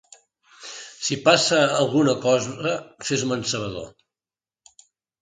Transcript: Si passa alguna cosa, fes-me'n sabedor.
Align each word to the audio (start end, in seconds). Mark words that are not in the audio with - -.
Si 1.07 1.17
passa 1.27 1.59
alguna 1.81 2.17
cosa, 2.25 2.75
fes-me'n 3.13 3.49
sabedor. 3.55 3.97